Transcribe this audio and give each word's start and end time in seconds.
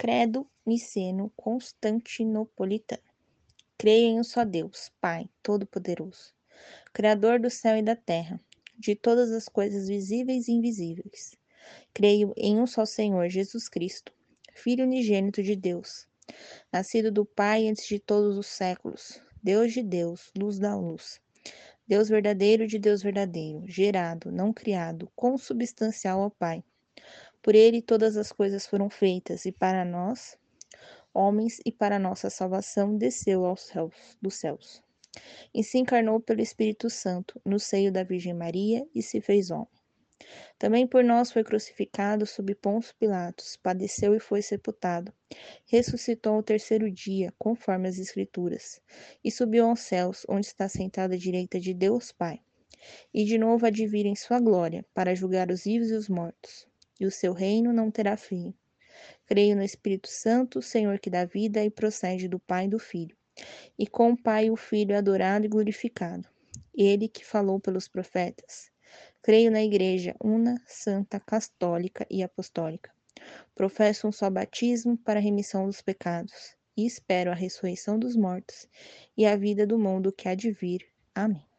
Credo 0.00 0.48
Niceno-Constantinopolitano. 0.64 3.02
Creio 3.76 4.06
em 4.06 4.18
um 4.18 4.24
só 4.24 4.46
Deus, 4.46 4.90
Pai 4.98 5.28
Todo-Poderoso, 5.42 6.32
Criador 6.90 7.38
do 7.38 7.50
céu 7.50 7.76
e 7.76 7.82
da 7.82 7.94
terra, 7.94 8.40
de 8.78 8.94
todas 8.94 9.30
as 9.30 9.46
coisas 9.46 9.88
visíveis 9.88 10.48
e 10.48 10.52
invisíveis. 10.52 11.36
Creio 11.92 12.32
em 12.34 12.58
um 12.58 12.66
só 12.66 12.86
Senhor 12.86 13.28
Jesus 13.28 13.68
Cristo, 13.68 14.10
Filho 14.54 14.86
unigênito 14.86 15.42
de 15.42 15.54
Deus, 15.54 16.08
nascido 16.72 17.12
do 17.12 17.26
Pai 17.26 17.68
antes 17.68 17.86
de 17.86 17.98
todos 17.98 18.38
os 18.38 18.46
séculos, 18.46 19.20
Deus 19.42 19.74
de 19.74 19.82
Deus, 19.82 20.32
luz 20.34 20.58
da 20.58 20.74
luz. 20.74 21.20
Deus 21.86 22.08
verdadeiro 22.08 22.66
de 22.66 22.78
Deus 22.78 23.02
verdadeiro, 23.02 23.68
gerado, 23.68 24.32
não 24.32 24.50
criado, 24.50 25.12
consubstancial 25.14 26.22
ao 26.22 26.30
Pai 26.30 26.64
por 27.42 27.54
ele 27.54 27.80
todas 27.80 28.16
as 28.16 28.30
coisas 28.30 28.66
foram 28.66 28.90
feitas, 28.90 29.46
e 29.46 29.52
para 29.52 29.84
nós, 29.84 30.38
homens, 31.12 31.60
e 31.64 31.72
para 31.72 31.98
nossa 31.98 32.28
salvação, 32.28 32.96
desceu 32.96 33.46
aos 33.46 33.62
céus, 33.62 33.94
dos 34.20 34.34
céus. 34.34 34.82
E 35.52 35.64
se 35.64 35.78
encarnou 35.78 36.20
pelo 36.20 36.40
Espírito 36.40 36.88
Santo 36.90 37.40
no 37.44 37.58
seio 37.58 37.90
da 37.90 38.04
Virgem 38.04 38.34
Maria 38.34 38.86
e 38.94 39.02
se 39.02 39.20
fez 39.20 39.50
homem. 39.50 39.68
Também 40.58 40.86
por 40.86 41.02
nós 41.02 41.32
foi 41.32 41.42
crucificado 41.42 42.26
sob 42.26 42.54
Pôncio 42.54 42.94
Pilatos, 42.96 43.56
padeceu 43.56 44.14
e 44.14 44.20
foi 44.20 44.42
sepultado. 44.42 45.12
Ressuscitou 45.64 46.34
ao 46.34 46.42
terceiro 46.42 46.90
dia, 46.90 47.32
conforme 47.38 47.88
as 47.88 47.98
Escrituras, 47.98 48.82
e 49.24 49.30
subiu 49.30 49.66
aos 49.66 49.80
céus, 49.80 50.26
onde 50.28 50.46
está 50.46 50.68
sentado 50.68 51.14
à 51.14 51.16
direita 51.16 51.58
de 51.58 51.72
Deus 51.72 52.12
Pai. 52.12 52.38
E 53.12 53.24
de 53.24 53.38
novo 53.38 53.64
há 53.64 53.70
de 53.70 53.86
vir 53.86 54.04
em 54.04 54.14
sua 54.14 54.38
glória, 54.38 54.84
para 54.94 55.14
julgar 55.14 55.50
os 55.50 55.64
vivos 55.64 55.90
e 55.90 55.94
os 55.94 56.08
mortos 56.08 56.69
e 57.00 57.06
o 57.06 57.10
seu 57.10 57.32
reino 57.32 57.72
não 57.72 57.90
terá 57.90 58.16
fim. 58.16 58.54
Creio 59.26 59.56
no 59.56 59.62
Espírito 59.62 60.08
Santo, 60.08 60.60
Senhor 60.60 60.98
que 60.98 61.08
dá 61.08 61.24
vida 61.24 61.64
e 61.64 61.70
procede 61.70 62.28
do 62.28 62.38
Pai 62.38 62.66
e 62.66 62.68
do 62.68 62.78
Filho. 62.78 63.16
E 63.78 63.86
com 63.86 64.12
o 64.12 64.16
Pai 64.16 64.50
o 64.50 64.56
Filho 64.56 64.92
é 64.92 64.96
adorado 64.96 65.46
e 65.46 65.48
glorificado. 65.48 66.28
Ele 66.74 67.08
que 67.08 67.24
falou 67.24 67.58
pelos 67.58 67.88
profetas. 67.88 68.70
Creio 69.22 69.50
na 69.50 69.62
Igreja 69.62 70.14
una, 70.22 70.60
santa, 70.66 71.18
católica 71.18 72.06
e 72.10 72.22
apostólica. 72.22 72.92
Professo 73.54 74.08
um 74.08 74.12
só 74.12 74.30
batismo 74.30 74.96
para 74.98 75.20
a 75.20 75.22
remissão 75.22 75.66
dos 75.66 75.80
pecados. 75.80 76.56
E 76.76 76.86
espero 76.86 77.30
a 77.30 77.34
ressurreição 77.34 77.98
dos 77.98 78.16
mortos 78.16 78.66
e 79.16 79.26
a 79.26 79.36
vida 79.36 79.66
do 79.66 79.78
mundo 79.78 80.12
que 80.12 80.28
há 80.28 80.34
de 80.34 80.50
vir. 80.50 80.86
Amém. 81.14 81.49